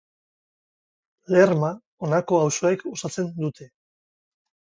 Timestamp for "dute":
3.45-3.71